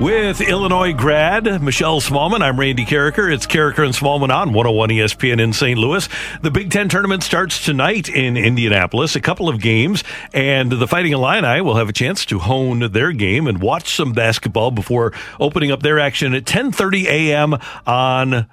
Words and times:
With 0.00 0.40
Illinois 0.40 0.94
grad 0.94 1.62
Michelle 1.62 2.00
Smallmon, 2.00 2.40
I'm 2.40 2.58
Randy 2.58 2.86
Karraker. 2.86 3.30
It's 3.30 3.46
Karraker 3.46 3.84
and 3.84 3.94
Smallmon 3.94 4.34
on 4.34 4.54
101 4.54 4.88
ESPN 4.88 5.38
in 5.38 5.52
St. 5.52 5.78
Louis. 5.78 6.08
The 6.40 6.50
Big 6.50 6.70
Ten 6.70 6.88
tournament 6.88 7.22
starts 7.22 7.62
tonight 7.62 8.08
in 8.08 8.38
Indianapolis. 8.38 9.14
A 9.14 9.20
couple 9.20 9.50
of 9.50 9.60
games, 9.60 10.02
and 10.32 10.72
the 10.72 10.88
Fighting 10.88 11.12
Illini 11.12 11.60
will 11.60 11.76
have 11.76 11.90
a 11.90 11.92
chance 11.92 12.24
to 12.26 12.38
hone 12.38 12.92
their 12.92 13.12
game 13.12 13.46
and 13.46 13.60
watch 13.60 13.94
some 13.94 14.14
basketball 14.14 14.70
before 14.70 15.12
opening 15.38 15.70
up 15.70 15.82
their 15.82 16.00
action 16.00 16.34
at 16.34 16.46
10:30 16.46 17.04
a.m. 17.04 17.58
on 17.86 18.46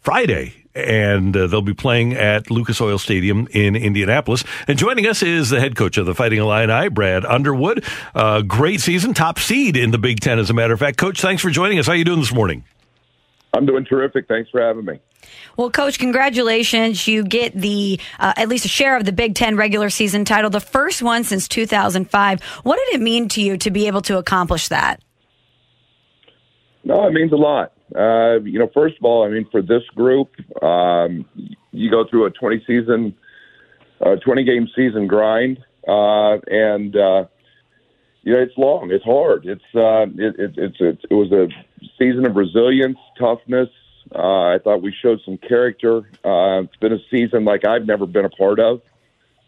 Friday 0.00 0.64
and 0.78 1.36
uh, 1.36 1.46
they'll 1.46 1.62
be 1.62 1.74
playing 1.74 2.14
at 2.14 2.50
Lucas 2.50 2.80
Oil 2.80 2.98
Stadium 2.98 3.48
in 3.50 3.76
Indianapolis. 3.76 4.44
And 4.66 4.78
joining 4.78 5.06
us 5.06 5.22
is 5.22 5.50
the 5.50 5.60
head 5.60 5.76
coach 5.76 5.98
of 5.98 6.06
the 6.06 6.14
Fighting 6.14 6.38
Illini, 6.38 6.88
Brad 6.88 7.24
Underwood. 7.24 7.84
Uh, 8.14 8.42
great 8.42 8.80
season, 8.80 9.14
top 9.14 9.38
seed 9.38 9.76
in 9.76 9.90
the 9.90 9.98
Big 9.98 10.20
Ten, 10.20 10.38
as 10.38 10.50
a 10.50 10.54
matter 10.54 10.72
of 10.72 10.80
fact. 10.80 10.98
Coach, 10.98 11.20
thanks 11.20 11.42
for 11.42 11.50
joining 11.50 11.78
us. 11.78 11.86
How 11.86 11.92
are 11.92 11.96
you 11.96 12.04
doing 12.04 12.20
this 12.20 12.32
morning? 12.32 12.64
I'm 13.54 13.66
doing 13.66 13.84
terrific. 13.84 14.28
Thanks 14.28 14.50
for 14.50 14.60
having 14.60 14.84
me. 14.84 15.00
Well, 15.56 15.70
Coach, 15.70 15.98
congratulations. 15.98 17.08
You 17.08 17.24
get 17.24 17.52
the 17.52 17.98
uh, 18.18 18.34
at 18.36 18.48
least 18.48 18.64
a 18.64 18.68
share 18.68 18.96
of 18.96 19.04
the 19.04 19.12
Big 19.12 19.34
Ten 19.34 19.56
regular 19.56 19.90
season 19.90 20.24
title, 20.24 20.50
the 20.50 20.60
first 20.60 21.02
one 21.02 21.24
since 21.24 21.48
2005. 21.48 22.42
What 22.62 22.78
did 22.78 22.94
it 22.94 23.02
mean 23.02 23.28
to 23.30 23.42
you 23.42 23.56
to 23.58 23.70
be 23.70 23.86
able 23.86 24.02
to 24.02 24.18
accomplish 24.18 24.68
that? 24.68 25.02
No, 26.84 27.06
it 27.06 27.12
means 27.12 27.32
a 27.32 27.36
lot. 27.36 27.72
Uh, 27.94 28.40
you 28.40 28.58
know, 28.58 28.70
first 28.74 28.96
of 28.98 29.04
all, 29.04 29.24
I 29.24 29.28
mean, 29.28 29.46
for 29.50 29.62
this 29.62 29.82
group, 29.94 30.30
um, 30.62 31.24
you 31.72 31.90
go 31.90 32.04
through 32.08 32.26
a 32.26 32.30
20 32.30 32.64
season, 32.66 33.14
uh, 34.00 34.16
20 34.16 34.44
game 34.44 34.68
season 34.76 35.06
grind, 35.06 35.58
uh, 35.86 36.38
and 36.48 36.94
uh, 36.94 37.24
you 38.22 38.34
know, 38.34 38.40
it's 38.40 38.56
long, 38.58 38.90
it's 38.90 39.04
hard, 39.04 39.46
it's 39.46 39.62
uh, 39.74 40.06
it, 40.22 40.38
it, 40.38 40.54
it's 40.58 40.76
it, 40.80 40.98
it 41.10 41.14
was 41.14 41.32
a 41.32 41.48
season 41.98 42.26
of 42.26 42.36
resilience, 42.36 42.98
toughness. 43.18 43.68
Uh, 44.14 44.54
I 44.54 44.58
thought 44.62 44.82
we 44.82 44.94
showed 45.02 45.20
some 45.24 45.38
character. 45.38 45.98
Uh, 46.24 46.62
it's 46.64 46.76
been 46.76 46.92
a 46.92 46.98
season 47.10 47.44
like 47.44 47.66
I've 47.66 47.86
never 47.86 48.06
been 48.06 48.24
a 48.24 48.30
part 48.30 48.58
of, 48.58 48.80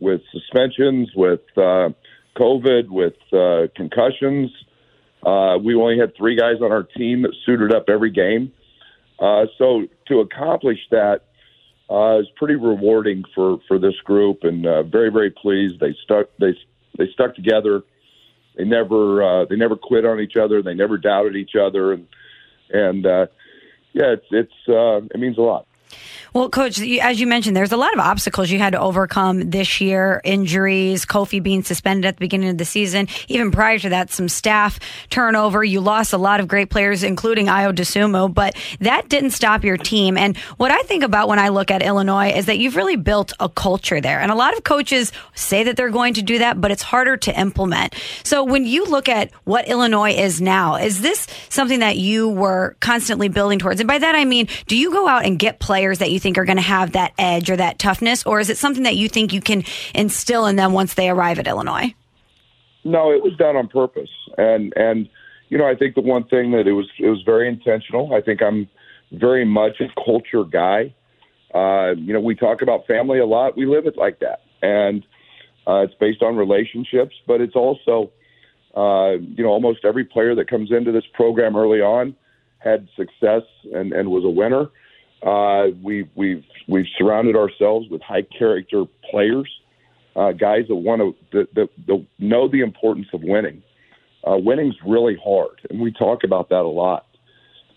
with 0.00 0.22
suspensions, 0.32 1.10
with 1.14 1.40
uh, 1.56 1.90
COVID, 2.36 2.88
with 2.88 3.14
uh, 3.32 3.68
concussions. 3.74 4.50
Uh, 5.24 5.58
we 5.62 5.74
only 5.74 5.98
had 5.98 6.16
three 6.16 6.36
guys 6.36 6.56
on 6.62 6.72
our 6.72 6.82
team 6.82 7.22
that 7.22 7.34
suited 7.44 7.74
up 7.74 7.88
every 7.88 8.10
game. 8.10 8.52
Uh, 9.18 9.46
so 9.58 9.86
to 10.08 10.20
accomplish 10.20 10.78
that 10.90 11.24
uh, 11.90 12.20
is 12.20 12.26
pretty 12.36 12.54
rewarding 12.54 13.24
for, 13.34 13.58
for 13.68 13.78
this 13.78 13.96
group, 14.04 14.44
and 14.44 14.64
uh, 14.66 14.82
very 14.82 15.10
very 15.10 15.30
pleased. 15.30 15.80
They 15.80 15.94
stuck 16.04 16.28
they 16.38 16.56
they 16.96 17.08
stuck 17.12 17.34
together. 17.34 17.82
They 18.56 18.64
never 18.64 19.22
uh, 19.22 19.44
they 19.44 19.56
never 19.56 19.76
quit 19.76 20.06
on 20.06 20.20
each 20.20 20.36
other. 20.36 20.62
They 20.62 20.74
never 20.74 20.96
doubted 20.96 21.36
each 21.36 21.56
other, 21.60 21.92
and 21.92 22.06
and 22.70 23.04
uh, 23.04 23.26
yeah, 23.92 24.12
it's 24.12 24.26
it's 24.30 24.68
uh, 24.68 25.04
it 25.12 25.18
means 25.18 25.36
a 25.36 25.42
lot. 25.42 25.66
Well, 26.32 26.48
Coach, 26.48 26.80
as 26.80 27.20
you 27.20 27.26
mentioned, 27.26 27.56
there's 27.56 27.72
a 27.72 27.76
lot 27.76 27.92
of 27.92 27.98
obstacles 27.98 28.50
you 28.50 28.60
had 28.60 28.74
to 28.74 28.80
overcome 28.80 29.50
this 29.50 29.80
year 29.80 30.20
injuries, 30.22 31.04
Kofi 31.04 31.42
being 31.42 31.64
suspended 31.64 32.04
at 32.04 32.16
the 32.16 32.20
beginning 32.20 32.50
of 32.50 32.58
the 32.58 32.64
season. 32.64 33.08
Even 33.26 33.50
prior 33.50 33.80
to 33.80 33.88
that, 33.88 34.10
some 34.10 34.28
staff 34.28 34.78
turnover. 35.10 35.64
You 35.64 35.80
lost 35.80 36.12
a 36.12 36.18
lot 36.18 36.38
of 36.38 36.46
great 36.46 36.70
players, 36.70 37.02
including 37.02 37.46
Ayo 37.46 37.74
Dosunmu, 37.74 38.32
but 38.32 38.54
that 38.78 39.08
didn't 39.08 39.30
stop 39.30 39.64
your 39.64 39.76
team. 39.76 40.16
And 40.16 40.36
what 40.56 40.70
I 40.70 40.82
think 40.82 41.02
about 41.02 41.26
when 41.26 41.40
I 41.40 41.48
look 41.48 41.72
at 41.72 41.82
Illinois 41.82 42.30
is 42.30 42.46
that 42.46 42.58
you've 42.58 42.76
really 42.76 42.96
built 42.96 43.32
a 43.40 43.48
culture 43.48 44.00
there. 44.00 44.20
And 44.20 44.30
a 44.30 44.36
lot 44.36 44.56
of 44.56 44.62
coaches 44.62 45.10
say 45.34 45.64
that 45.64 45.76
they're 45.76 45.90
going 45.90 46.14
to 46.14 46.22
do 46.22 46.38
that, 46.38 46.60
but 46.60 46.70
it's 46.70 46.82
harder 46.82 47.16
to 47.16 47.40
implement. 47.40 47.96
So 48.22 48.44
when 48.44 48.66
you 48.66 48.84
look 48.84 49.08
at 49.08 49.32
what 49.44 49.66
Illinois 49.66 50.12
is 50.12 50.40
now, 50.40 50.76
is 50.76 51.00
this 51.00 51.26
something 51.48 51.80
that 51.80 51.96
you 51.96 52.28
were 52.28 52.76
constantly 52.78 53.28
building 53.28 53.58
towards? 53.58 53.80
And 53.80 53.88
by 53.88 53.98
that, 53.98 54.14
I 54.14 54.24
mean, 54.24 54.46
do 54.68 54.76
you 54.76 54.92
go 54.92 55.08
out 55.08 55.24
and 55.24 55.36
get 55.36 55.58
players 55.58 55.79
that 55.98 56.10
you 56.10 56.20
think 56.20 56.38
are 56.38 56.44
going 56.44 56.56
to 56.56 56.62
have 56.62 56.92
that 56.92 57.12
edge 57.18 57.50
or 57.50 57.56
that 57.56 57.78
toughness, 57.78 58.24
or 58.24 58.40
is 58.40 58.50
it 58.50 58.58
something 58.58 58.82
that 58.84 58.96
you 58.96 59.08
think 59.08 59.32
you 59.32 59.40
can 59.40 59.64
instill 59.94 60.46
in 60.46 60.56
them 60.56 60.72
once 60.72 60.94
they 60.94 61.08
arrive 61.08 61.38
at 61.38 61.46
Illinois? 61.46 61.94
No, 62.84 63.10
it 63.10 63.22
was 63.22 63.34
done 63.36 63.56
on 63.56 63.68
purpose, 63.68 64.10
and 64.38 64.72
and 64.76 65.08
you 65.48 65.58
know 65.58 65.66
I 65.66 65.74
think 65.74 65.94
the 65.94 66.00
one 66.00 66.24
thing 66.24 66.52
that 66.52 66.66
it 66.66 66.72
was 66.72 66.88
it 66.98 67.08
was 67.08 67.22
very 67.22 67.48
intentional. 67.48 68.14
I 68.14 68.20
think 68.20 68.42
I'm 68.42 68.68
very 69.12 69.44
much 69.44 69.80
a 69.80 69.88
culture 70.02 70.44
guy. 70.44 70.94
Uh, 71.54 71.94
you 71.96 72.12
know, 72.12 72.20
we 72.20 72.34
talk 72.34 72.62
about 72.62 72.86
family 72.86 73.18
a 73.18 73.26
lot. 73.26 73.56
We 73.56 73.66
live 73.66 73.86
it 73.86 73.96
like 73.96 74.20
that, 74.20 74.42
and 74.62 75.04
uh, 75.66 75.80
it's 75.80 75.94
based 75.94 76.22
on 76.22 76.36
relationships, 76.36 77.14
but 77.26 77.40
it's 77.40 77.56
also 77.56 78.10
uh, 78.76 79.18
you 79.18 79.42
know 79.42 79.50
almost 79.50 79.84
every 79.84 80.04
player 80.04 80.34
that 80.34 80.48
comes 80.48 80.70
into 80.70 80.92
this 80.92 81.04
program 81.14 81.56
early 81.56 81.80
on 81.80 82.14
had 82.60 82.88
success 82.96 83.42
and, 83.72 83.92
and 83.92 84.10
was 84.10 84.24
a 84.24 84.28
winner. 84.28 84.68
Uh, 85.22 85.66
we, 85.82 86.08
we've 86.14 86.44
we've 86.66 86.86
surrounded 86.96 87.36
ourselves 87.36 87.88
with 87.90 88.00
high 88.02 88.22
character 88.22 88.84
players, 89.10 89.50
uh, 90.16 90.32
guys 90.32 90.64
that 90.68 90.76
want 90.76 91.16
to 91.32 91.46
that 91.54 91.68
know 92.18 92.48
the 92.48 92.60
importance 92.60 93.08
of 93.12 93.22
winning. 93.22 93.62
Uh, 94.26 94.36
winning's 94.36 94.76
really 94.86 95.16
hard, 95.22 95.60
and 95.68 95.80
we 95.80 95.92
talk 95.92 96.24
about 96.24 96.48
that 96.50 96.62
a 96.62 96.68
lot. 96.68 97.06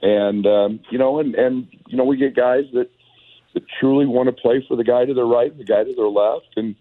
And 0.01 0.45
um, 0.45 0.79
you 0.89 0.97
know, 0.97 1.19
and 1.19 1.35
and 1.35 1.67
you 1.87 1.97
know, 1.97 2.05
we 2.05 2.17
get 2.17 2.35
guys 2.35 2.63
that 2.73 2.89
that 3.53 3.63
truly 3.79 4.05
want 4.05 4.27
to 4.27 4.41
play 4.41 4.63
for 4.67 4.75
the 4.75 4.83
guy 4.83 5.05
to 5.05 5.13
their 5.13 5.25
right 5.25 5.51
and 5.51 5.59
the 5.59 5.65
guy 5.65 5.83
to 5.83 5.93
their 5.95 6.07
left, 6.07 6.47
and 6.55 6.75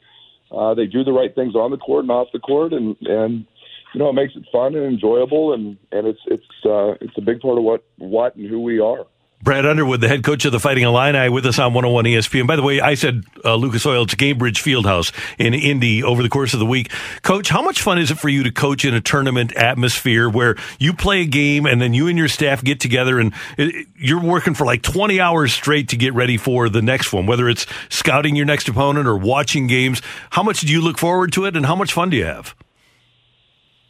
uh, 0.51 0.75
they 0.75 0.87
do 0.87 1.05
the 1.05 1.13
right 1.13 1.35
things 1.35 1.55
on 1.55 1.71
the 1.71 1.77
court 1.77 2.05
and 2.05 2.11
off 2.11 2.29
the 2.33 2.39
court, 2.39 2.73
and 2.73 2.97
and 3.03 3.47
you 3.95 3.99
know, 3.99 4.09
it 4.09 4.15
makes 4.15 4.35
it 4.37 4.45
fun 4.51 4.75
and 4.75 4.85
enjoyable, 4.85 5.53
and 5.53 5.77
and 5.91 6.07
it's 6.07 6.21
it's 6.27 6.65
uh, 6.65 6.93
it's 7.01 7.17
a 7.17 7.21
big 7.21 7.41
part 7.41 7.59
of 7.59 7.65
what 7.65 7.85
what 7.99 8.35
and 8.37 8.49
who 8.49 8.61
we 8.61 8.81
are. 8.81 9.07
Brad 9.43 9.67
Underwood, 9.67 10.01
the 10.01 10.07
head 10.07 10.23
coach 10.23 10.45
of 10.45 10.53
the 10.53 10.61
Fighting 10.61 10.85
Illini, 10.85 11.29
with 11.29 11.45
us 11.47 11.59
on 11.59 11.75
101 11.75 12.05
ESPN. 12.05 12.47
By 12.47 12.55
the 12.55 12.63
way, 12.63 12.81
I 12.81 12.95
said 12.95 13.25
uh, 13.45 13.57
Lucas 13.57 13.85
Oil, 13.85 14.05
it's 14.05 14.15
Gainbridge 14.15 14.63
Fieldhouse 14.63 15.13
in 15.37 15.53
Indy 15.53 16.01
over 16.01 16.23
the 16.23 16.29
course 16.29 16.55
of 16.55 16.61
the 16.61 16.67
week. 16.67 16.93
Coach, 17.23 17.49
how 17.49 17.61
much 17.61 17.83
fun 17.83 17.99
is 17.99 18.13
it 18.13 18.19
for 18.19 18.29
you 18.29 18.45
to 18.45 18.53
coach 18.53 18.85
in 18.85 18.95
a 18.95 19.01
tournament 19.01 19.53
atmosphere 19.55 20.29
where 20.29 20.55
you 20.79 20.93
play 20.93 21.23
a 21.23 21.27
game 21.27 21.67
and 21.67 21.83
then 21.83 21.93
you 21.93 22.07
and 22.07 22.17
your 22.17 22.29
staff 22.29 22.63
get 22.63 22.79
together 22.79 23.19
and 23.19 23.35
it, 23.59 23.89
you're 23.97 24.23
working 24.23 24.55
for 24.55 24.65
like 24.65 24.83
20 24.83 25.21
hours 25.21 25.53
straight 25.53 25.89
to 25.89 25.97
get 25.97 26.15
ready 26.15 26.37
for 26.37 26.69
the 26.69 26.81
next 26.81 27.13
one, 27.13 27.27
whether 27.27 27.49
it's 27.49 27.67
scouting 27.89 28.37
your 28.37 28.47
next 28.47 28.69
opponent 28.69 29.09
or 29.09 29.17
watching 29.17 29.67
games? 29.67 30.03
How 30.31 30.45
much 30.45 30.61
do 30.61 30.69
you 30.69 30.81
look 30.81 30.99
forward 30.99 31.33
to 31.33 31.47
it 31.47 31.57
and 31.57 31.67
how 31.67 31.75
much 31.75 31.93
fun 31.93 32.11
do 32.11 32.17
you 32.17 32.27
have? 32.27 32.55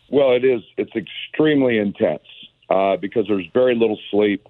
Well, 0.09 0.33
it 0.33 0.47
is. 0.47 0.63
It's 0.79 0.93
extremely 0.97 1.77
intense 1.77 2.25
uh, 2.71 2.97
because 2.97 3.27
there's 3.29 3.47
very 3.53 3.75
little 3.75 3.99
sleep 4.11 4.49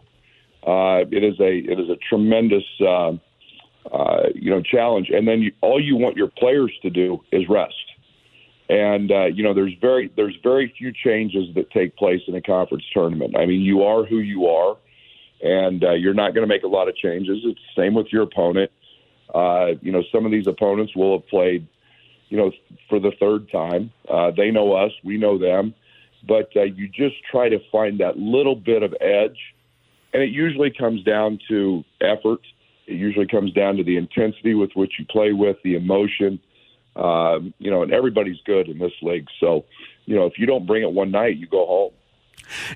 uh, 0.66 1.04
it 1.10 1.24
is 1.24 1.38
a 1.40 1.58
it 1.58 1.80
is 1.80 1.90
a 1.90 1.96
tremendous 2.08 2.64
uh, 2.80 3.12
uh, 3.90 4.28
you 4.34 4.50
know 4.50 4.62
challenge. 4.62 5.10
And 5.10 5.26
then 5.26 5.42
you, 5.42 5.52
all 5.60 5.82
you 5.82 5.96
want 5.96 6.16
your 6.16 6.28
players 6.28 6.72
to 6.82 6.90
do 6.90 7.22
is 7.32 7.48
rest. 7.48 7.74
And 8.68 9.10
uh, 9.10 9.24
you 9.26 9.42
know 9.42 9.54
there's 9.54 9.74
very 9.80 10.10
there's 10.16 10.36
very 10.42 10.72
few 10.78 10.92
changes 10.92 11.52
that 11.56 11.70
take 11.70 11.96
place 11.96 12.20
in 12.28 12.34
a 12.36 12.40
conference 12.42 12.84
tournament. 12.92 13.36
I 13.36 13.46
mean 13.46 13.62
you 13.62 13.82
are 13.82 14.04
who 14.04 14.18
you 14.18 14.46
are, 14.46 14.76
and 15.42 15.82
uh, 15.82 15.92
you're 15.92 16.14
not 16.14 16.34
going 16.34 16.46
to 16.46 16.52
make 16.54 16.62
a 16.62 16.68
lot 16.68 16.88
of 16.88 16.96
changes. 16.96 17.38
It's 17.44 17.60
the 17.74 17.82
same 17.82 17.94
with 17.94 18.06
your 18.12 18.22
opponent. 18.22 18.70
Uh, 19.34 19.72
you 19.80 19.90
know 19.90 20.02
some 20.12 20.24
of 20.24 20.30
these 20.30 20.46
opponents 20.46 20.94
will 20.94 21.18
have 21.18 21.26
played 21.28 21.66
you 22.28 22.36
know 22.36 22.52
for 22.88 23.00
the 23.00 23.10
third 23.18 23.50
time. 23.50 23.90
Uh, 24.08 24.30
they 24.30 24.52
know 24.52 24.74
us, 24.74 24.92
we 25.02 25.18
know 25.18 25.38
them, 25.38 25.74
but 26.26 26.50
uh, 26.54 26.62
you 26.62 26.86
just 26.86 27.16
try 27.28 27.48
to 27.48 27.58
find 27.72 27.98
that 27.98 28.16
little 28.16 28.54
bit 28.54 28.84
of 28.84 28.94
edge 29.00 29.38
and 30.12 30.22
it 30.22 30.30
usually 30.30 30.70
comes 30.70 31.02
down 31.04 31.38
to 31.48 31.84
effort. 32.00 32.40
It 32.86 32.94
usually 32.94 33.26
comes 33.26 33.52
down 33.52 33.76
to 33.76 33.84
the 33.84 33.96
intensity 33.96 34.54
with 34.54 34.70
which 34.74 34.92
you 34.98 35.06
play 35.06 35.32
with, 35.32 35.56
the 35.64 35.74
emotion. 35.74 36.40
Um, 36.94 37.54
you 37.58 37.70
know, 37.70 37.82
and 37.82 37.92
everybody's 37.92 38.40
good 38.44 38.68
in 38.68 38.78
this 38.78 38.92
league. 39.00 39.26
So 39.40 39.64
you 40.04 40.16
know, 40.16 40.26
if 40.26 40.38
you 40.38 40.46
don't 40.46 40.66
bring 40.66 40.82
it 40.82 40.92
one 40.92 41.10
night, 41.10 41.36
you 41.36 41.46
go 41.46 41.66
home. 41.66 41.92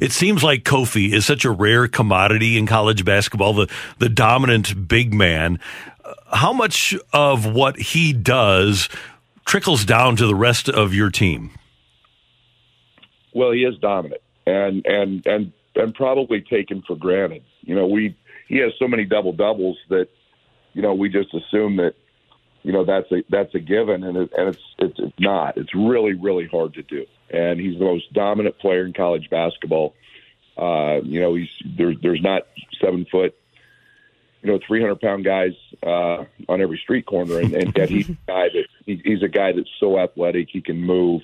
It 0.00 0.12
seems 0.12 0.43
like 0.43 0.62
Kofi 0.62 1.12
is 1.12 1.27
such 1.27 1.44
a 1.44 1.50
rare 1.50 1.88
commodity 1.88 2.56
in 2.56 2.67
college 2.67 3.05
basketball, 3.05 3.53
the, 3.53 3.71
the 3.99 4.09
dominant 4.09 4.88
big 4.88 5.12
man. 5.12 5.59
How 6.33 6.53
much 6.53 6.94
of 7.12 7.53
what 7.53 7.77
he 7.77 8.12
does 8.12 8.88
trickles 9.44 9.85
down 9.85 10.17
to 10.17 10.27
the 10.27 10.35
rest 10.35 10.69
of 10.69 10.94
your 10.94 11.11
team? 11.11 11.50
Well, 13.35 13.50
he 13.50 13.65
is 13.65 13.77
dominant 13.79 14.23
and 14.47 14.87
and 14.87 15.27
and 15.27 15.53
and 15.76 15.94
probably 15.94 16.40
taken 16.40 16.82
for 16.87 16.96
granted. 16.96 17.43
You 17.62 17.75
know, 17.75 17.87
we 17.87 18.17
he 18.49 18.58
has 18.58 18.73
so 18.78 18.88
many 18.88 19.05
double 19.05 19.32
doubles 19.32 19.78
that 19.88 20.08
you 20.73 20.82
know 20.82 20.94
we 20.94 21.08
just 21.08 21.32
assume 21.34 21.76
that 21.76 21.94
you 22.62 22.73
know 22.73 22.84
that's 22.84 23.11
a 23.12 23.23
that's 23.28 23.55
a 23.55 23.61
given, 23.61 24.02
and 24.05 24.17
it, 24.17 24.32
and 24.37 24.49
it's, 24.49 24.62
it's 24.78 24.99
it's 24.99 25.20
not. 25.20 25.56
It's 25.56 25.75
really 25.75 26.14
really 26.14 26.46
hard 26.46 26.75
to 26.75 26.82
do, 26.82 27.06
and 27.31 27.61
he's 27.61 27.78
the 27.78 27.84
most 27.84 28.12
dominant 28.12 28.58
player 28.58 28.84
in 28.84 28.93
college 28.93 29.31
basketball. 29.31 29.94
Uh, 30.56 31.00
you 31.02 31.20
know, 31.20 31.34
he's 31.34 31.50
there's 31.64 31.96
there's 32.02 32.23
not 32.23 32.43
seven 32.81 33.06
foot, 33.11 33.34
you 34.43 34.50
know, 34.50 34.58
three 34.67 34.81
hundred 34.81 35.00
pound 35.00 35.25
guys 35.25 35.52
uh, 35.82 36.25
on 36.49 36.61
every 36.61 36.78
street 36.78 37.06
corner, 37.06 37.38
and, 37.38 37.52
and 37.55 37.76
yet 37.76 37.90
he's 37.90 38.08
a 38.08 38.12
guy 38.26 38.49
that 38.49 38.67
he, 38.84 39.00
he's 39.05 39.23
a 39.23 39.28
guy 39.28 39.52
that's 39.52 39.70
so 39.78 39.99
athletic, 39.99 40.49
he 40.50 40.61
can 40.61 40.81
move. 40.81 41.23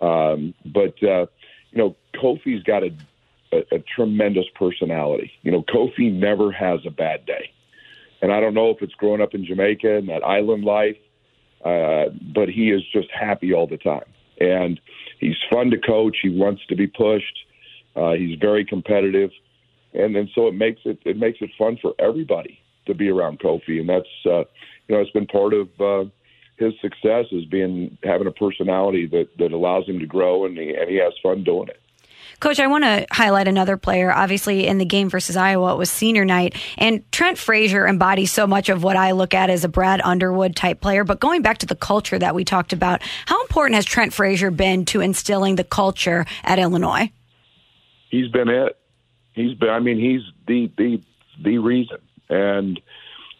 Um, 0.00 0.54
but 0.64 1.02
uh, 1.02 1.26
you 1.70 1.78
know, 1.78 1.96
Kofi's 2.14 2.62
got 2.62 2.82
a, 2.82 2.94
a, 3.52 3.58
a 3.74 3.78
tremendous 3.94 4.46
personality. 4.54 5.32
You 5.42 5.52
know, 5.52 5.62
Kofi 5.62 6.12
never 6.12 6.52
has 6.52 6.80
a 6.86 6.90
bad 6.90 7.26
day 7.26 7.52
and 8.22 8.32
I 8.32 8.40
don't 8.40 8.54
know 8.54 8.70
if 8.70 8.80
it's 8.80 8.94
growing 8.94 9.20
up 9.20 9.34
in 9.34 9.44
Jamaica 9.44 9.96
and 9.96 10.08
that 10.08 10.22
island 10.22 10.64
life, 10.64 10.96
uh, 11.64 12.04
but 12.34 12.48
he 12.48 12.70
is 12.70 12.82
just 12.92 13.08
happy 13.10 13.52
all 13.52 13.66
the 13.66 13.76
time. 13.76 14.06
And 14.40 14.80
he's 15.18 15.36
fun 15.52 15.70
to 15.70 15.78
coach. 15.78 16.16
He 16.22 16.30
wants 16.30 16.62
to 16.68 16.76
be 16.76 16.86
pushed. 16.86 17.38
Uh, 17.94 18.12
he's 18.12 18.38
very 18.38 18.64
competitive, 18.64 19.30
and 19.92 20.16
then 20.16 20.30
so 20.34 20.46
it 20.46 20.54
makes 20.54 20.80
it 20.86 20.98
it 21.04 21.18
makes 21.18 21.38
it 21.42 21.50
fun 21.58 21.76
for 21.82 21.92
everybody 21.98 22.58
to 22.86 22.94
be 22.94 23.10
around 23.10 23.38
Kofi, 23.38 23.80
and 23.80 23.88
that's 23.88 24.08
uh, 24.24 24.44
you 24.88 24.94
know 24.94 25.00
it's 25.02 25.10
been 25.10 25.26
part 25.26 25.52
of 25.52 25.68
uh, 25.78 26.08
his 26.56 26.72
success 26.80 27.26
is 27.32 27.44
being 27.44 27.98
having 28.02 28.26
a 28.26 28.30
personality 28.30 29.06
that 29.08 29.28
that 29.38 29.52
allows 29.52 29.86
him 29.86 29.98
to 29.98 30.06
grow, 30.06 30.46
and 30.46 30.56
he, 30.56 30.74
and 30.74 30.88
he 30.88 30.96
has 30.96 31.12
fun 31.22 31.44
doing 31.44 31.68
it. 31.68 31.81
Coach, 32.42 32.58
I 32.58 32.66
want 32.66 32.82
to 32.82 33.06
highlight 33.12 33.46
another 33.46 33.76
player. 33.76 34.10
Obviously, 34.10 34.66
in 34.66 34.78
the 34.78 34.84
game 34.84 35.08
versus 35.08 35.36
Iowa, 35.36 35.74
it 35.74 35.78
was 35.78 35.92
senior 35.92 36.24
night, 36.24 36.56
and 36.76 37.04
Trent 37.12 37.38
Frazier 37.38 37.86
embodies 37.86 38.32
so 38.32 38.48
much 38.48 38.68
of 38.68 38.82
what 38.82 38.96
I 38.96 39.12
look 39.12 39.32
at 39.32 39.48
as 39.48 39.62
a 39.62 39.68
Brad 39.68 40.00
Underwood 40.00 40.56
type 40.56 40.80
player. 40.80 41.04
But 41.04 41.20
going 41.20 41.42
back 41.42 41.58
to 41.58 41.66
the 41.66 41.76
culture 41.76 42.18
that 42.18 42.34
we 42.34 42.44
talked 42.44 42.72
about, 42.72 43.00
how 43.26 43.40
important 43.42 43.76
has 43.76 43.84
Trent 43.84 44.12
Frazier 44.12 44.50
been 44.50 44.84
to 44.86 45.00
instilling 45.00 45.54
the 45.54 45.62
culture 45.62 46.26
at 46.42 46.58
Illinois? 46.58 47.12
He's 48.10 48.26
been 48.26 48.48
it. 48.48 48.76
He's 49.34 49.54
been. 49.54 49.70
I 49.70 49.78
mean, 49.78 50.00
he's 50.00 50.22
the 50.48 50.68
the 50.76 51.00
the 51.40 51.58
reason. 51.58 51.98
And 52.28 52.80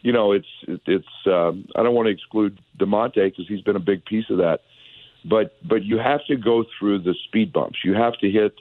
you 0.01 0.13
know, 0.13 0.31
it's 0.31 0.47
it's. 0.65 1.05
Um, 1.25 1.67
I 1.75 1.83
don't 1.83 1.93
want 1.93 2.05
to 2.05 2.13
exclude 2.13 2.57
Da'Monte 2.79 3.15
because 3.15 3.49
he's 3.49 3.63
been 3.63 3.75
a 3.75 3.81
big 3.81 4.05
piece 4.05 4.29
of 4.29 4.37
that. 4.37 4.61
But 5.25 5.57
but 5.67 5.83
you 5.83 5.97
have 5.97 6.25
to 6.27 6.37
go 6.37 6.63
through 6.79 6.99
the 6.99 7.15
speed 7.27 7.51
bumps. 7.51 7.79
You 7.83 7.95
have 7.95 8.13
to 8.19 8.31
hit 8.31 8.53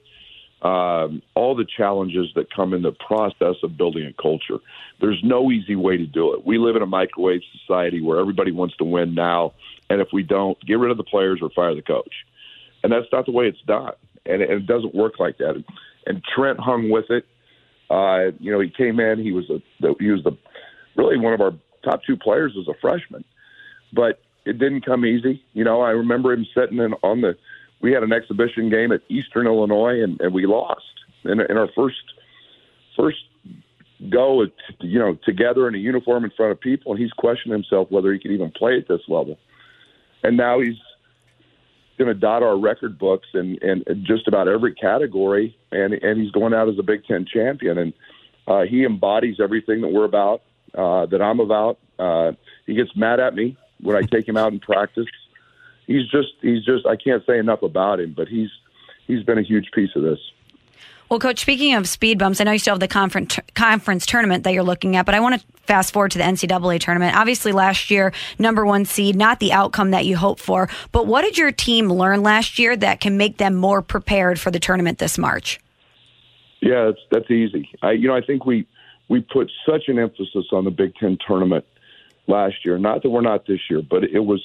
um, 0.63 1.23
all 1.35 1.57
the 1.57 1.67
challenges 1.77 2.29
that 2.37 2.53
come 2.55 2.73
in 2.73 2.83
the 2.83 2.93
process 2.93 3.57
of 3.65 3.77
building 3.77 4.07
a 4.07 4.23
culture. 4.23 4.59
There's 5.01 5.21
no 5.25 5.51
easy 5.51 5.75
way 5.75 5.97
to 5.97 6.07
do 6.07 6.35
it. 6.35 6.47
We 6.47 6.59
live 6.59 6.77
in 6.77 6.83
a 6.83 6.87
microwave 6.87 7.43
society 7.61 8.01
where 8.01 8.21
everybody 8.21 8.53
wants 8.53 8.77
to 8.77 8.85
win 8.85 9.15
now, 9.15 9.55
and 9.91 10.01
if 10.01 10.09
we 10.13 10.23
don't, 10.23 10.59
get 10.65 10.79
rid 10.79 10.93
of 10.93 10.97
the 10.97 11.05
players 11.05 11.41
or 11.43 11.51
fire 11.51 11.75
the 11.75 11.83
coach. 11.83 12.15
And 12.85 12.93
that's 12.93 13.07
not 13.13 13.27
the 13.27 13.33
way 13.33 13.49
it's 13.49 13.61
done, 13.67 13.93
and 14.25 14.41
it, 14.41 14.51
and 14.51 14.63
it 14.63 14.67
doesn't 14.67 14.95
work 14.95 15.19
like 15.19 15.39
that. 15.39 15.63
And 16.07 16.23
Trent 16.35 16.61
hung 16.61 16.91
with 16.91 17.11
it. 17.11 17.27
Uh, 17.91 18.31
you 18.39 18.53
know, 18.53 18.61
he 18.61 18.71
came 18.71 19.01
in. 19.01 19.19
He 19.19 19.33
was 19.33 19.51
a 19.51 19.61
he 19.99 20.11
was 20.11 20.23
the 20.23 20.37
really 20.97 21.19
one 21.19 21.33
of 21.33 21.41
our 21.41 21.53
top 21.85 22.03
two 22.05 22.17
players 22.17 22.57
as 22.59 22.69
a 22.69 22.75
freshman, 22.81 23.25
but 23.93 24.21
it 24.45 24.59
didn't 24.59 24.85
come 24.85 25.05
easy. 25.05 25.45
You 25.53 25.65
know, 25.65 25.81
I 25.81 25.91
remember 25.91 26.33
him 26.33 26.47
sitting 26.55 26.79
in 26.79 26.95
on 27.03 27.21
the 27.21 27.37
we 27.83 27.93
had 27.93 28.03
an 28.03 28.13
exhibition 28.13 28.71
game 28.71 28.93
at 28.93 29.03
Eastern 29.09 29.47
Illinois 29.47 30.03
and, 30.03 30.21
and 30.21 30.33
we 30.33 30.47
lost 30.47 30.83
in, 31.25 31.41
in 31.41 31.57
our 31.57 31.69
first 31.75 32.03
first 32.97 33.19
go, 34.11 34.47
you 34.81 34.99
know, 34.99 35.17
together 35.25 35.69
in 35.69 35.75
a 35.75 35.79
uniform 35.79 36.25
in 36.25 36.31
front 36.31 36.53
of 36.53 36.61
people, 36.61 36.93
and 36.93 37.01
he's 37.01 37.13
questioning 37.13 37.53
himself 37.53 37.91
whether 37.91 38.13
he 38.13 38.19
can 38.19 38.33
even 38.33 38.51
play 38.51 38.77
at 38.77 38.89
this 38.89 39.01
level. 39.09 39.39
And 40.23 40.37
now 40.37 40.61
he's 40.61 40.77
going 41.99 42.09
to 42.09 42.15
dot 42.15 42.43
our 42.43 42.59
record 42.59 42.99
books 42.99 43.29
in, 43.35 43.59
in 43.63 43.85
just 44.05 44.27
about 44.27 44.49
every 44.49 44.75
category, 44.75 45.57
and 45.71 45.95
and 45.95 46.21
he's 46.21 46.31
going 46.31 46.55
out 46.55 46.69
as 46.69 46.79
a 46.79 46.83
Big 46.83 47.05
Ten 47.05 47.27
champion, 47.27 47.79
and 47.79 47.93
uh, 48.47 48.63
he 48.63 48.85
embodies 48.85 49.37
everything 49.41 49.81
that 49.83 49.89
we're 49.89 50.05
about, 50.05 50.43
uh, 50.75 51.07
that 51.07 51.21
I'm 51.23 51.41
about. 51.41 51.79
Uh, 51.99 52.33
he 52.67 52.75
gets 52.75 52.91
mad 52.97 53.21
at 53.21 53.35
me 53.35 53.57
when 53.81 53.97
I 53.97 54.03
take 54.03 54.27
him 54.27 54.37
out 54.37 54.53
in 54.53 54.61
practice 54.61 55.07
he's 55.87 56.09
just 56.11 56.33
he's 56.41 56.65
just 56.65 56.87
I 56.87 56.97
can't 56.97 57.25
say 57.27 57.39
enough 57.39 57.63
about 57.63 58.01
him, 58.01 58.15
but 58.17 58.29
he's 58.29 58.51
he's 59.07 59.23
been 59.23 59.39
a 59.39 59.43
huge 59.43 59.71
piece 59.73 59.91
of 59.97 60.03
this. 60.03 60.19
Well, 61.13 61.19
Coach, 61.19 61.41
speaking 61.41 61.75
of 61.75 61.87
speed 61.87 62.19
bumps, 62.19 62.41
I 62.41 62.45
know 62.45 62.53
you 62.53 62.59
still 62.59 62.73
have 62.73 62.81
the 62.81 62.89
conference 62.89 63.39
conference 63.55 64.07
tournament 64.07 64.45
that 64.45 64.55
you're 64.55 64.63
looking 64.63 64.97
at, 64.97 65.05
but 65.05 65.15
I 65.15 65.21
want 65.21 65.39
to 65.39 65.47
fast 65.65 65.93
forward 65.93 66.11
to 66.13 66.19
the 66.19 66.25
NCAA 66.25 66.81
tournament. 66.81 67.15
Obviously, 67.15 67.53
last 67.53 67.91
year, 67.91 68.15
number 68.39 68.65
one 68.65 68.87
seed, 68.87 69.15
not 69.15 69.39
the 69.39 69.53
outcome 69.53 69.91
that 69.91 70.07
you 70.07 70.17
hoped 70.17 70.41
for. 70.41 70.71
But 70.91 71.07
what 71.07 71.21
did 71.21 71.37
your 71.37 71.53
team 71.53 71.93
learn 71.93 72.23
last 72.23 72.59
year 72.59 72.77
that 72.79 73.01
can 73.01 73.19
make 73.19 73.37
them 73.37 73.55
more 73.55 73.83
prepared 73.83 74.41
for 74.41 74.51
the 74.51 74.59
tournament 74.59 74.99
this 74.99 75.19
March? 75.19 75.61
Yeah, 76.63 76.87
that's, 76.87 77.01
that's 77.11 77.31
easy. 77.31 77.69
I, 77.83 77.91
you 77.91 78.09
know, 78.09 78.17
I 78.17 78.23
think 78.23 78.47
we 78.47 78.67
we 79.09 79.21
put 79.21 79.51
such 79.69 79.89
an 79.89 79.99
emphasis 79.99 80.47
on 80.53 80.65
the 80.65 80.71
Big 80.71 80.95
Ten 80.95 81.19
tournament 81.27 81.67
last 82.27 82.65
year. 82.65 82.79
Not 82.79 83.03
that 83.03 83.11
we're 83.11 83.21
not 83.21 83.47
this 83.47 83.61
year, 83.69 83.83
but 83.83 84.05
it 84.05 84.21
was 84.21 84.43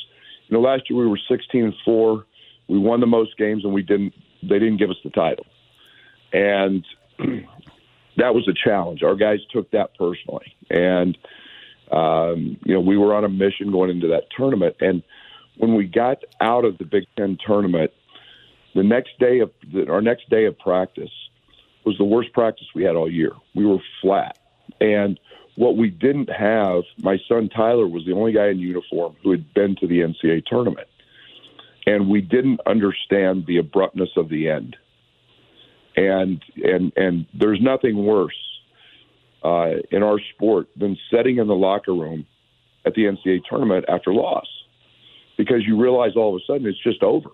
you 0.47 0.57
know, 0.57 0.61
last 0.61 0.89
year 0.89 0.99
we 0.99 1.07
were 1.07 1.19
16 1.29 1.63
and 1.63 1.73
four. 1.83 2.25
We 2.67 2.79
won 2.79 2.99
the 2.99 3.07
most 3.07 3.37
games, 3.37 3.63
and 3.63 3.73
we 3.73 3.81
didn't. 3.81 4.13
They 4.41 4.59
didn't 4.59 4.77
give 4.77 4.89
us 4.89 4.97
the 5.03 5.09
title, 5.09 5.45
and 6.31 6.85
that 8.17 8.35
was 8.35 8.47
a 8.47 8.53
challenge. 8.53 9.03
Our 9.03 9.15
guys 9.15 9.39
took 9.51 9.71
that 9.71 9.97
personally, 9.97 10.53
and 10.69 11.17
um, 11.91 12.57
you 12.65 12.73
know, 12.73 12.81
we 12.81 12.97
were 12.97 13.15
on 13.15 13.23
a 13.23 13.29
mission 13.29 13.71
going 13.71 13.89
into 13.89 14.07
that 14.09 14.25
tournament. 14.35 14.75
And 14.79 15.03
when 15.57 15.75
we 15.75 15.85
got 15.85 16.23
out 16.41 16.65
of 16.65 16.77
the 16.77 16.85
Big 16.85 17.05
Ten 17.15 17.37
tournament, 17.45 17.91
the 18.75 18.83
next 18.83 19.17
day 19.19 19.39
of 19.39 19.51
the, 19.71 19.89
our 19.89 20.01
next 20.01 20.29
day 20.29 20.45
of 20.45 20.57
practice 20.59 21.11
was 21.85 21.97
the 21.97 22.03
worst 22.03 22.33
practice 22.33 22.67
we 22.75 22.83
had 22.83 22.95
all 22.95 23.09
year. 23.09 23.31
We 23.55 23.65
were 23.65 23.79
flat, 24.01 24.37
and 24.79 25.19
what 25.57 25.75
we 25.75 25.89
didn't 25.89 26.29
have, 26.29 26.83
my 26.99 27.17
son 27.27 27.49
Tyler 27.49 27.87
was 27.87 28.05
the 28.05 28.13
only 28.13 28.31
guy 28.31 28.49
in 28.49 28.59
uniform 28.59 29.15
who 29.23 29.31
had 29.31 29.53
been 29.55 29.75
to 29.77 29.87
the 29.87 30.01
NCAA 30.01 30.45
tournament. 30.45 30.87
And 31.87 32.09
we 32.09 32.21
didn't 32.21 32.59
understand 32.67 33.45
the 33.47 33.57
abruptness 33.57 34.09
of 34.17 34.29
the 34.29 34.49
end. 34.49 34.77
And 35.95 36.43
and 36.57 36.93
and 36.95 37.25
there's 37.33 37.59
nothing 37.59 38.05
worse 38.05 38.37
uh, 39.43 39.77
in 39.89 40.03
our 40.03 40.19
sport 40.35 40.67
than 40.77 40.95
sitting 41.11 41.37
in 41.37 41.47
the 41.47 41.55
locker 41.55 41.93
room 41.93 42.27
at 42.85 42.93
the 42.93 43.05
NCAA 43.05 43.41
tournament 43.49 43.85
after 43.89 44.13
loss, 44.13 44.45
because 45.37 45.65
you 45.65 45.81
realize 45.81 46.11
all 46.15 46.35
of 46.35 46.39
a 46.39 46.45
sudden 46.45 46.67
it's 46.67 46.83
just 46.83 47.01
over. 47.01 47.31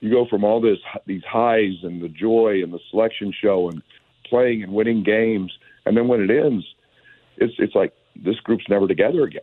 You 0.00 0.10
go 0.10 0.26
from 0.28 0.44
all 0.44 0.60
this 0.60 0.78
these 1.06 1.24
highs 1.24 1.76
and 1.84 2.02
the 2.02 2.10
joy 2.10 2.60
and 2.62 2.70
the 2.70 2.80
selection 2.90 3.32
show 3.32 3.70
and 3.70 3.82
playing 4.26 4.62
and 4.62 4.74
winning 4.74 5.02
games, 5.02 5.50
and 5.86 5.96
then 5.96 6.06
when 6.06 6.20
it 6.20 6.30
ends, 6.30 6.66
it's 7.36 7.54
it's 7.58 7.74
like 7.74 7.92
this 8.16 8.36
group's 8.40 8.64
never 8.68 8.86
together 8.86 9.24
again. 9.24 9.42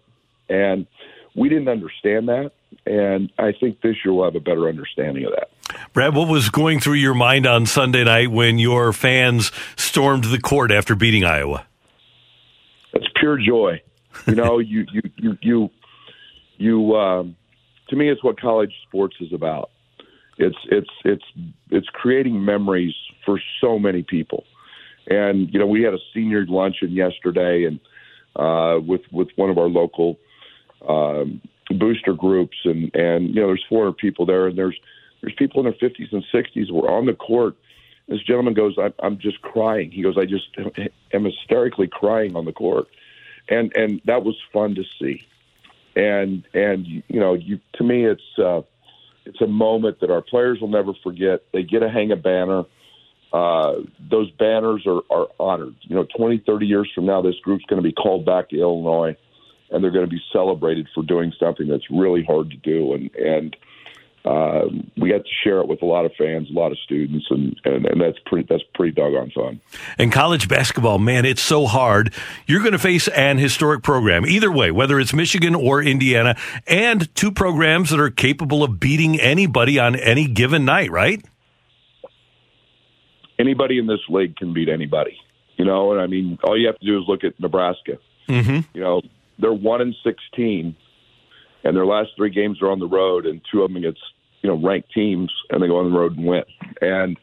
And 0.50 0.88
we 1.36 1.50
didn't 1.50 1.70
understand 1.70 2.28
that. 2.30 2.52
And 2.86 3.32
I 3.38 3.52
think 3.52 3.82
this 3.82 3.98
year 4.04 4.14
we'll 4.14 4.26
have 4.26 4.36
a 4.36 4.40
better 4.40 4.68
understanding 4.68 5.26
of 5.26 5.32
that. 5.32 5.50
Brad, 5.94 6.16
what 6.16 6.28
was 6.28 6.50
going 6.50 6.80
through 6.80 6.96
your 6.96 7.14
mind 7.14 7.46
on 7.46 7.66
Sunday 7.66 8.04
night 8.04 8.32
when 8.32 8.58
your 8.58 8.94
fans 8.94 9.52
stormed 9.76 10.26
the 10.26 10.40
court 10.40 10.72
after 10.72 10.96
beating 10.96 11.24
Iowa? 11.24 11.66
It's 12.94 13.08
pure 13.16 13.38
joy. 13.38 13.82
You 14.28 14.36
know, 14.36 14.60
you, 14.60 14.86
you, 14.92 15.02
you, 15.18 15.38
you, 15.42 15.70
you, 16.58 16.96
um, 16.96 17.36
to 17.90 17.96
me, 17.96 18.10
it's 18.10 18.24
what 18.24 18.40
college 18.40 18.74
sports 18.88 19.16
is 19.20 19.32
about. 19.34 19.70
It's, 20.38 20.58
it's, 20.72 20.90
it's, 21.04 21.26
it's 21.70 21.88
creating 21.90 22.44
memories 22.44 22.96
for 23.26 23.40
so 23.62 23.78
many 23.78 24.04
people. 24.04 24.46
And 25.10 25.52
you 25.52 25.60
know, 25.60 25.66
we 25.66 25.82
had 25.82 25.94
a 25.94 26.00
senior 26.14 26.46
luncheon 26.46 26.92
yesterday, 26.92 27.66
and 27.66 27.80
uh, 28.36 28.80
with 28.80 29.02
with 29.12 29.30
one 29.36 29.50
of 29.50 29.58
our 29.58 29.68
local 29.68 30.18
um, 30.88 31.42
booster 31.70 32.14
groups, 32.14 32.58
and 32.64 32.94
and 32.96 33.30
you 33.30 33.42
know, 33.42 33.48
there's 33.48 33.66
400 33.68 33.98
people 33.98 34.26
there, 34.26 34.48
and 34.48 34.58
there's 34.58 34.80
there's 35.22 35.34
people 35.38 35.66
in 35.66 35.66
their 35.66 35.90
50s 35.90 36.14
and 36.14 36.24
60s. 36.34 36.72
We're 36.72 36.90
on 36.90 37.06
the 37.06 37.14
court. 37.14 37.56
This 38.08 38.22
gentleman 38.22 38.54
goes, 38.54 38.76
I'm, 38.82 38.94
I'm 39.04 39.20
just 39.20 39.42
crying. 39.42 39.92
He 39.92 40.02
goes, 40.02 40.18
I 40.18 40.26
just 40.26 40.48
am 41.14 41.26
hysterically 41.26 41.88
crying 41.88 42.36
on 42.36 42.46
the 42.46 42.54
court, 42.54 42.88
and 43.50 43.72
and 43.76 44.02
that 44.06 44.24
was 44.24 44.36
fun 44.54 44.76
to 44.76 44.84
see. 45.00 45.28
And 45.96 46.44
and 46.54 46.88
you 46.88 47.20
know, 47.20 47.34
you 47.34 47.60
to 47.74 47.84
me, 47.84 48.06
it's 48.06 48.38
uh, 48.38 48.62
it's 49.26 49.42
a 49.42 49.48
moment 49.48 50.00
that 50.02 50.10
our 50.10 50.22
players 50.22 50.60
will 50.62 50.70
never 50.70 50.94
forget. 51.04 51.44
They 51.52 51.64
get 51.64 51.84
a 51.84 51.90
hang 51.90 52.12
a 52.12 52.16
banner. 52.16 52.64
Uh, 53.32 53.82
those 54.10 54.32
banners 54.32 54.86
are, 54.88 55.02
are 55.12 55.28
honored. 55.40 55.76
You 55.82 55.96
know, 55.96 56.06
20, 56.18 56.44
30 56.46 56.66
years 56.66 56.92
from 56.96 57.06
now, 57.06 57.22
this 57.22 57.36
group's 57.44 57.66
going 57.66 57.82
to 57.82 57.88
be 57.88 57.94
called 57.94 58.26
back 58.26 58.50
to 58.50 58.60
Illinois, 58.60 59.16
and 59.70 59.84
they're 59.84 59.92
going 59.92 60.06
to 60.06 60.10
be 60.10 60.22
celebrated 60.34 60.88
for 60.96 61.04
doing 61.04 61.32
something 61.40 61.68
that's 61.68 61.90
really 61.92 62.24
hard 62.24 62.50
to 62.50 62.58
do. 62.58 62.94
And 62.94 63.14
and 63.16 63.56
uh, 64.26 64.66
we 64.98 65.10
got 65.10 65.24
to 65.24 65.32
share 65.44 65.60
it 65.60 65.68
with 65.68 65.82
a 65.82 65.86
lot 65.86 66.06
of 66.06 66.12
fans, 66.18 66.50
a 66.50 66.54
lot 66.54 66.72
of 66.72 66.78
students, 66.80 67.26
and, 67.30 67.60
and, 67.64 67.86
and 67.86 68.02
that's 68.02 68.18
pretty 68.26 68.46
that's 68.50 68.64
pretty 68.76 68.92
doggone 68.92 69.32
fun. 69.34 69.62
And 69.98 70.12
college 70.12 70.48
basketball, 70.48 71.00
man, 71.00 71.26
it's 71.26 71.42
so 71.42 71.66
hard. 71.66 72.14
You're 72.46 72.60
going 72.60 72.74
to 72.74 72.80
face 72.80 73.08
an 73.10 73.38
historic 73.38 73.82
program 73.82 74.26
either 74.26 74.52
way, 74.52 74.72
whether 74.72 75.00
it's 75.00 75.14
Michigan 75.14 75.56
or 75.56 75.82
Indiana, 75.82 76.36
and 76.68 77.14
two 77.16 77.32
programs 77.32 77.92
that 77.92 78.00
are 78.00 78.10
capable 78.10 78.64
of 78.64 78.80
beating 78.80 79.20
anybody 79.20 79.80
on 79.80 79.96
any 79.96 80.28
given 80.28 80.66
night, 80.66 80.92
right? 80.92 81.24
Anybody 83.40 83.80
in 83.80 83.88
this 83.88 84.02
league 84.10 84.36
can 84.36 84.54
beat 84.54 84.70
anybody. 84.70 85.18
You 85.58 85.66
know, 85.66 85.92
and 85.92 86.02
I 86.02 86.08
mean, 86.08 86.38
all 86.44 86.58
you 86.58 86.68
have 86.68 86.80
to 86.80 86.86
do 86.86 87.00
is 87.00 87.06
look 87.08 87.24
at 87.24 87.40
Nebraska. 87.40 87.98
Mm-hmm. 88.28 88.60
You 88.74 88.82
know, 88.82 89.02
they're 89.40 89.52
one 89.52 89.82
in 89.82 89.96
sixteen, 90.04 90.76
and 91.64 91.76
their 91.76 91.86
last 91.86 92.12
three 92.16 92.30
games 92.30 92.62
are 92.62 92.72
on 92.72 92.80
the 92.80 92.88
road, 92.88 93.26
and 93.26 93.42
two 93.52 93.64
of 93.64 93.70
them 93.70 93.78
against 93.78 94.02
you 94.42 94.50
know 94.50 94.56
ranked 94.56 94.94
teams, 94.94 95.32
and 95.50 95.62
they 95.62 95.68
go 95.68 95.78
on 95.78 95.92
the 95.92 95.98
road 95.98 96.18
and 96.18 96.26
win. 96.26 96.44
And 96.82 97.18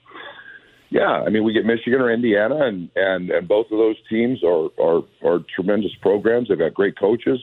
yeah, 0.91 1.23
I 1.27 1.31
mean, 1.31 1.45
we 1.45 1.53
get 1.53 1.65
Michigan 1.65 2.01
or 2.01 2.11
Indiana, 2.13 2.67
and 2.67 2.91
and 2.95 3.31
and 3.31 3.49
both 3.49 3.67
of 3.71 3.79
those 3.79 3.97
teams 4.09 4.45
are 4.45 4.69
are 4.81 5.03
are 5.25 5.41
tremendous 5.55 5.95
programs. 6.01 6.49
They've 6.49 6.59
got 6.59 6.75
great 6.75 6.99
coaches. 6.99 7.41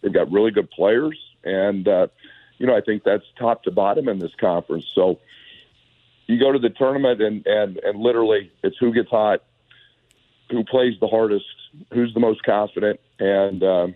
They've 0.00 0.12
got 0.12 0.32
really 0.32 0.50
good 0.50 0.70
players, 0.70 1.18
and 1.44 1.86
uh, 1.86 2.08
you 2.58 2.66
know, 2.66 2.76
I 2.76 2.80
think 2.80 3.04
that's 3.04 3.24
top 3.38 3.62
to 3.64 3.70
bottom 3.70 4.08
in 4.08 4.18
this 4.18 4.34
conference. 4.40 4.86
So 4.94 5.18
you 6.26 6.38
go 6.38 6.52
to 6.52 6.58
the 6.58 6.70
tournament 6.70 7.20
and 7.20 7.46
and 7.46 7.76
and 7.78 8.00
literally 8.00 8.50
it's 8.62 8.76
who 8.78 8.92
gets 8.92 9.10
hot, 9.10 9.42
who 10.50 10.64
plays 10.64 10.94
the 11.00 11.08
hardest, 11.08 11.46
who's 11.92 12.12
the 12.14 12.20
most 12.20 12.42
confident, 12.42 13.00
and 13.18 13.62
um, 13.62 13.94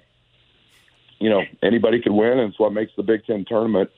you 1.18 1.30
know 1.30 1.42
anybody 1.62 2.00
could 2.00 2.12
win, 2.12 2.38
and 2.38 2.50
it's 2.50 2.59
what 2.59 2.73
makes 2.73 2.92
the 2.97 3.02
Big 3.02 3.25
Ten 3.25 3.45
tournament 3.47 3.90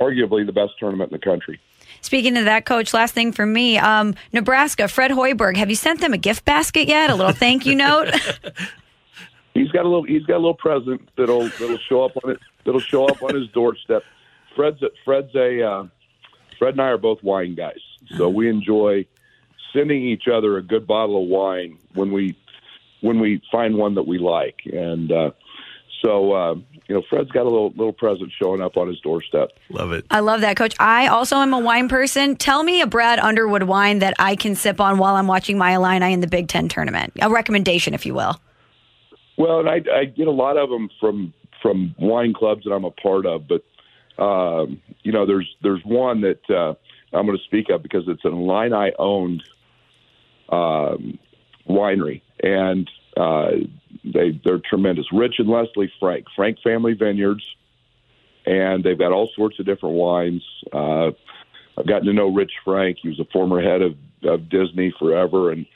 arguably 0.00 0.46
the 0.46 0.52
best 0.52 0.72
tournament 0.78 1.10
in 1.12 1.18
the 1.18 1.24
country. 1.24 1.60
Speaking 2.00 2.36
of 2.36 2.44
that, 2.44 2.64
Coach, 2.64 2.94
last 2.94 3.12
thing 3.12 3.32
for 3.32 3.44
me, 3.44 3.76
um, 3.78 4.14
Nebraska, 4.32 4.86
Fred 4.86 5.10
Hoiberg, 5.10 5.56
have 5.56 5.68
you 5.68 5.74
sent 5.74 6.00
them 6.00 6.12
a 6.12 6.18
gift 6.18 6.44
basket 6.44 6.86
yet? 6.86 7.10
A 7.10 7.14
little 7.14 7.32
thank 7.32 7.66
you 7.66 7.74
note. 7.74 8.14
he's 9.54 9.70
got 9.70 9.84
a 9.84 9.88
little. 9.88 10.04
He's 10.04 10.24
got 10.24 10.36
a 10.36 10.42
little 10.42 10.54
present 10.54 11.08
that'll 11.16 11.48
that'll 11.48 11.78
show 11.78 12.04
up 12.04 12.12
on 12.22 12.30
it. 12.30 12.38
That'll 12.64 12.80
show 12.80 13.06
up 13.06 13.22
on 13.22 13.34
his 13.34 13.48
doorstep. 13.48 14.04
Fred's 14.54 14.82
a, 14.82 14.90
Fred's 15.04 15.34
a 15.34 15.62
uh, 15.62 15.86
Fred 16.58 16.74
and 16.74 16.80
I 16.80 16.88
are 16.88 16.98
both 16.98 17.22
wine 17.22 17.54
guys, 17.54 17.80
so 18.16 18.28
we 18.28 18.48
enjoy 18.48 19.06
sending 19.72 20.02
each 20.02 20.28
other 20.28 20.56
a 20.56 20.62
good 20.62 20.86
bottle 20.86 21.22
of 21.22 21.28
wine 21.28 21.78
when 21.94 22.12
we 22.12 22.36
when 23.00 23.20
we 23.20 23.40
find 23.50 23.76
one 23.76 23.94
that 23.94 24.06
we 24.06 24.18
like. 24.18 24.60
And 24.72 25.12
uh, 25.12 25.30
so, 26.02 26.32
uh, 26.32 26.54
you 26.86 26.94
know, 26.94 27.02
Fred's 27.08 27.30
got 27.30 27.42
a 27.42 27.50
little 27.50 27.70
little 27.70 27.92
present 27.92 28.32
showing 28.40 28.60
up 28.60 28.76
on 28.76 28.88
his 28.88 29.00
doorstep. 29.00 29.50
Love 29.70 29.92
it. 29.92 30.04
I 30.10 30.20
love 30.20 30.40
that, 30.40 30.56
Coach. 30.56 30.74
I 30.78 31.08
also 31.08 31.36
am 31.36 31.52
a 31.52 31.58
wine 31.58 31.88
person. 31.88 32.36
Tell 32.36 32.62
me 32.62 32.80
a 32.80 32.86
Brad 32.86 33.18
Underwood 33.18 33.64
wine 33.64 34.00
that 34.00 34.14
I 34.18 34.36
can 34.36 34.54
sip 34.54 34.80
on 34.80 34.98
while 34.98 35.16
I'm 35.16 35.26
watching 35.26 35.58
my 35.58 35.74
Illini 35.74 36.12
in 36.12 36.20
the 36.20 36.26
Big 36.26 36.48
Ten 36.48 36.68
tournament. 36.68 37.12
A 37.20 37.30
recommendation, 37.30 37.94
if 37.94 38.06
you 38.06 38.14
will. 38.14 38.40
Well, 39.36 39.60
and 39.60 39.68
I, 39.68 39.82
I 39.92 40.04
get 40.04 40.26
a 40.26 40.32
lot 40.32 40.56
of 40.56 40.70
them 40.70 40.88
from 41.00 41.32
from 41.62 41.94
wine 41.98 42.32
clubs 42.34 42.64
that 42.64 42.72
I'm 42.72 42.84
a 42.84 42.90
part 42.90 43.26
of, 43.26 43.48
but 43.48 43.64
um, 44.18 44.80
you 45.02 45.12
know, 45.12 45.26
there's 45.26 45.48
there's 45.62 45.82
one 45.84 46.22
that 46.22 46.50
uh, 46.50 46.74
I'm 47.16 47.26
going 47.26 47.38
to 47.38 47.44
speak 47.44 47.70
of 47.70 47.82
because 47.82 48.04
it's 48.08 48.24
an 48.24 48.32
Illini 48.32 48.92
owned 48.98 49.42
um, 50.48 51.18
winery, 51.68 52.22
and 52.42 52.90
uh, 53.16 53.50
they 54.04 54.40
they're 54.44 54.60
tremendous. 54.68 55.06
Rich 55.12 55.36
and 55.38 55.48
Leslie 55.48 55.92
Frank, 56.00 56.26
Frank 56.34 56.58
Family 56.62 56.94
Vineyards, 56.94 57.44
and 58.46 58.82
they've 58.82 58.98
got 58.98 59.12
all 59.12 59.30
sorts 59.34 59.58
of 59.58 59.66
different 59.66 59.94
wines. 59.94 60.42
Uh, 60.72 61.10
I've 61.78 61.86
gotten 61.86 62.06
to 62.06 62.12
know 62.12 62.28
Rich 62.28 62.52
Frank. 62.64 62.98
He 63.02 63.08
was 63.08 63.20
a 63.20 63.26
former 63.32 63.62
head 63.62 63.82
of, 63.82 63.94
of 64.24 64.48
Disney 64.48 64.92
forever, 64.98 65.52
and 65.52 65.66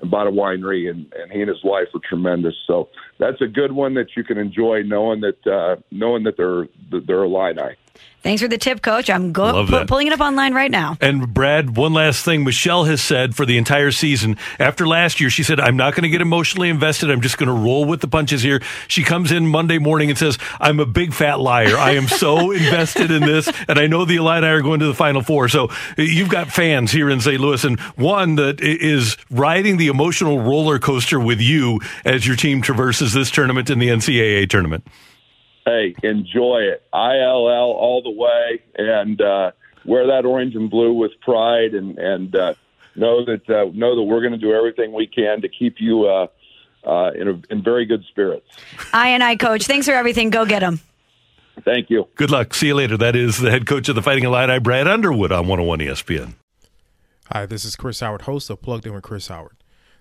and 0.00 0.10
bought 0.10 0.26
a 0.26 0.30
winery, 0.30 0.90
and, 0.90 1.12
and 1.14 1.30
he 1.30 1.40
and 1.40 1.48
his 1.48 1.62
wife 1.62 1.88
are 1.94 2.00
tremendous. 2.08 2.54
So 2.66 2.88
that's 3.18 3.40
a 3.40 3.46
good 3.46 3.72
one 3.72 3.94
that 3.94 4.16
you 4.16 4.24
can 4.24 4.38
enjoy, 4.38 4.82
knowing 4.82 5.20
that 5.20 5.46
uh, 5.46 5.76
knowing 5.90 6.24
that 6.24 6.36
they're 6.36 6.68
that 6.90 7.06
they're 7.06 7.24
Illini. 7.24 7.76
Thanks 8.22 8.42
for 8.42 8.48
the 8.48 8.58
tip, 8.58 8.82
Coach. 8.82 9.08
I'm 9.08 9.32
go- 9.32 9.64
pu- 9.66 9.86
pulling 9.86 10.06
it 10.06 10.12
up 10.12 10.20
online 10.20 10.52
right 10.52 10.70
now. 10.70 10.98
And 11.00 11.32
Brad, 11.32 11.74
one 11.74 11.94
last 11.94 12.22
thing. 12.22 12.44
Michelle 12.44 12.84
has 12.84 13.00
said 13.00 13.34
for 13.34 13.46
the 13.46 13.56
entire 13.56 13.90
season, 13.92 14.36
after 14.58 14.86
last 14.86 15.22
year, 15.22 15.30
she 15.30 15.42
said, 15.42 15.58
I'm 15.58 15.76
not 15.76 15.94
going 15.94 16.02
to 16.02 16.10
get 16.10 16.20
emotionally 16.20 16.68
invested. 16.68 17.10
I'm 17.10 17.22
just 17.22 17.38
going 17.38 17.46
to 17.46 17.54
roll 17.54 17.86
with 17.86 18.02
the 18.02 18.08
punches 18.08 18.42
here. 18.42 18.60
She 18.88 19.04
comes 19.04 19.32
in 19.32 19.46
Monday 19.46 19.78
morning 19.78 20.10
and 20.10 20.18
says, 20.18 20.36
I'm 20.60 20.80
a 20.80 20.86
big 20.86 21.14
fat 21.14 21.40
liar. 21.40 21.78
I 21.78 21.92
am 21.92 22.08
so 22.08 22.50
invested 22.50 23.10
in 23.10 23.22
this. 23.22 23.50
And 23.66 23.78
I 23.78 23.86
know 23.86 24.04
the 24.04 24.16
Illini 24.16 24.46
are 24.48 24.60
going 24.60 24.80
to 24.80 24.86
the 24.86 24.94
Final 24.94 25.22
Four. 25.22 25.48
So 25.48 25.68
eh, 25.96 26.02
you've 26.02 26.28
got 26.28 26.48
fans 26.52 26.92
here 26.92 27.08
in 27.08 27.22
St. 27.22 27.40
Louis 27.40 27.64
and 27.64 27.80
one 27.96 28.34
that 28.34 28.60
is 28.60 29.16
riding 29.30 29.78
the 29.78 29.86
emotional 29.88 30.40
roller 30.40 30.78
coaster 30.78 31.18
with 31.18 31.40
you 31.40 31.80
as 32.04 32.26
your 32.26 32.36
team 32.36 32.60
traverses 32.60 33.14
this 33.14 33.30
tournament 33.30 33.70
and 33.70 33.80
the 33.80 33.88
NCAA 33.88 34.50
tournament. 34.50 34.86
Hey, 35.64 35.94
enjoy 36.02 36.60
it. 36.60 36.82
ILL 36.92 37.72
all 37.72 38.02
the 38.02 38.10
way, 38.10 38.62
and 38.76 39.20
uh, 39.20 39.52
wear 39.84 40.06
that 40.06 40.24
orange 40.24 40.54
and 40.54 40.70
blue 40.70 40.92
with 40.92 41.12
pride, 41.20 41.74
and 41.74 41.98
and 41.98 42.34
uh, 42.34 42.54
know 42.96 43.24
that 43.24 43.48
uh, 43.48 43.70
know 43.74 43.96
that 43.96 44.02
we're 44.02 44.20
going 44.20 44.32
to 44.32 44.38
do 44.38 44.52
everything 44.52 44.92
we 44.92 45.06
can 45.06 45.42
to 45.42 45.48
keep 45.48 45.76
you 45.78 46.06
uh, 46.06 46.26
uh, 46.84 47.10
in 47.12 47.28
a, 47.28 47.40
in 47.50 47.62
very 47.62 47.84
good 47.84 48.04
spirits. 48.08 48.46
I 48.92 49.08
and 49.08 49.22
I, 49.22 49.36
Coach. 49.36 49.66
Thanks 49.66 49.86
for 49.86 49.92
everything. 49.92 50.30
Go 50.30 50.46
get 50.46 50.60
them. 50.60 50.80
Thank 51.64 51.90
you. 51.90 52.08
Good 52.14 52.30
luck. 52.30 52.54
See 52.54 52.68
you 52.68 52.74
later. 52.74 52.96
That 52.96 53.14
is 53.14 53.38
the 53.38 53.50
head 53.50 53.66
coach 53.66 53.88
of 53.88 53.94
the 53.94 54.02
Fighting 54.02 54.24
Illini, 54.24 54.58
Brad 54.60 54.88
Underwood 54.88 55.30
on 55.30 55.46
101 55.46 55.80
ESPN. 55.80 56.34
Hi, 57.30 57.44
this 57.44 57.64
is 57.64 57.76
Chris 57.76 58.00
Howard, 58.00 58.22
host 58.22 58.48
of 58.50 58.62
Plugged 58.62 58.86
In 58.86 58.94
with 58.94 59.02
Chris 59.02 59.28
Howard. 59.28 59.59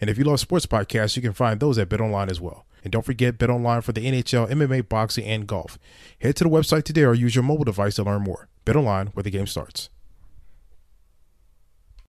And 0.00 0.10
if 0.10 0.18
you 0.18 0.24
love 0.24 0.40
sports 0.40 0.66
podcasts, 0.66 1.16
you 1.16 1.22
can 1.22 1.32
find 1.32 1.58
those 1.58 1.78
at 1.78 1.88
BetOnline 1.88 2.30
as 2.30 2.40
well. 2.40 2.66
And 2.84 2.92
don't 2.92 3.04
forget 3.04 3.38
BetOnline 3.38 3.82
for 3.82 3.92
the 3.92 4.06
NHL, 4.06 4.50
MMA, 4.50 4.88
boxing, 4.88 5.24
and 5.24 5.46
golf. 5.46 5.78
Head 6.20 6.36
to 6.36 6.44
the 6.44 6.50
website 6.50 6.84
today 6.84 7.04
or 7.04 7.14
use 7.14 7.34
your 7.34 7.44
mobile 7.44 7.64
device 7.64 7.96
to 7.96 8.04
learn 8.04 8.22
more. 8.22 8.48
BetOnline, 8.64 9.08
where 9.14 9.22
the 9.22 9.30
game 9.30 9.46
starts. 9.46 9.90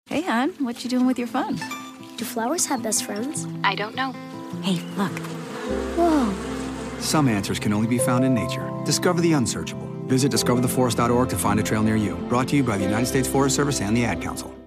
Hey, 0.08 0.22
hon, 0.22 0.50
what 0.58 0.82
you 0.84 0.90
doing 0.90 1.06
with 1.06 1.18
your 1.18 1.28
phone? 1.28 1.56
Do 2.16 2.24
flowers 2.24 2.66
have 2.66 2.82
best 2.82 3.04
friends? 3.04 3.46
I 3.62 3.74
don't 3.74 3.94
know. 3.94 4.12
Hey, 4.62 4.80
look. 4.96 5.12
Whoa. 5.96 6.34
Some 7.00 7.28
answers 7.28 7.58
can 7.58 7.72
only 7.72 7.86
be 7.86 7.98
found 7.98 8.24
in 8.24 8.34
nature. 8.34 8.72
Discover 8.84 9.20
the 9.20 9.32
unsearchable. 9.34 9.86
Visit 10.06 10.32
discovertheforest.org 10.32 11.28
to 11.28 11.36
find 11.36 11.60
a 11.60 11.62
trail 11.62 11.82
near 11.82 11.96
you. 11.96 12.16
Brought 12.28 12.48
to 12.48 12.56
you 12.56 12.64
by 12.64 12.78
the 12.78 12.84
United 12.84 13.06
States 13.06 13.28
Forest 13.28 13.54
Service 13.54 13.80
and 13.80 13.96
the 13.96 14.04
Ad 14.04 14.20
Council. 14.22 14.57